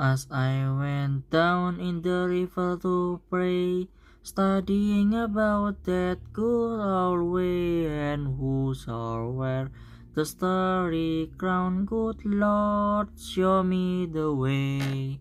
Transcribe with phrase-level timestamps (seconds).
[0.00, 3.88] As I went down in the river to pray,
[4.22, 9.72] studying about that good old way, and who shall wear
[10.14, 15.18] the starry crown, good Lord, show me the way.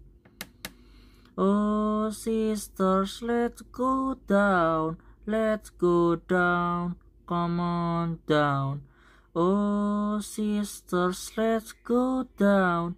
[1.35, 8.83] Oh, sisters, let's go down, let's go down, come on down.
[9.35, 12.97] Oh, sisters, let's go down,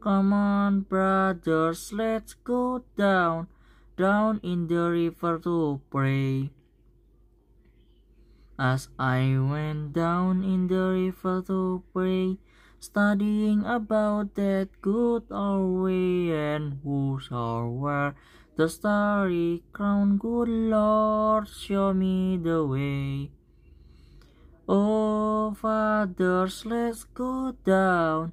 [0.00, 3.48] Come on, brothers, let's go down
[3.98, 6.50] down in the river to pray.
[8.56, 12.38] As I went down in the river to pray,
[12.78, 18.14] studying about that good old way, and who shall wear
[18.54, 23.30] the starry crown, good Lord, show me the way.
[24.68, 28.32] Oh, fathers, let's go down,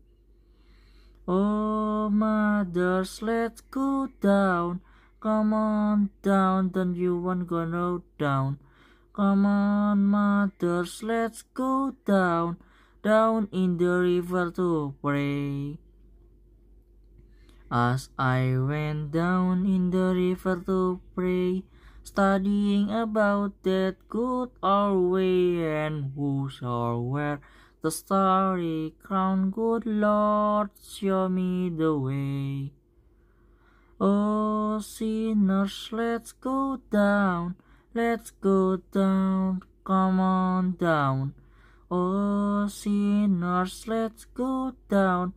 [1.33, 4.81] Oh, mothers, let's go down,
[5.21, 8.59] Come on down, don't you want to go down?
[9.15, 12.57] Come on, mothers, let's go down,
[13.01, 15.79] down in the river to pray.
[17.71, 21.63] As I went down in the river to pray,
[22.03, 27.39] studying about that good old way, and who shall wear
[27.81, 32.71] the starry crown, good Lord, show me the way.
[33.99, 37.55] Oh, sinners, let's go down,
[37.93, 41.33] let's go down, come on down.
[41.89, 45.33] Oh, sinners, let's go down,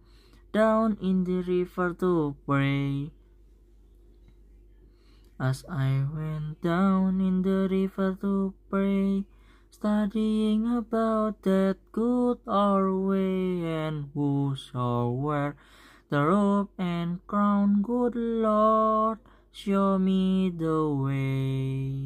[0.53, 3.11] down in the river to pray.
[5.41, 9.25] As I went down in the river to pray,
[9.75, 15.57] studying about that good old way, and who shall wear
[16.11, 19.19] the robe and crown, good Lord,
[19.51, 22.04] show me the way.